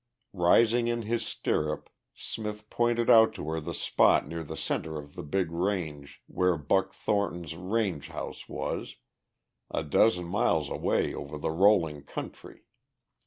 [0.33, 5.13] Rising in his stirrup Smith pointed out to her the spot near the centre of
[5.15, 8.95] the big range where Buck Thornton's "range house" was,
[9.69, 12.63] a dozen miles away over the rolling country.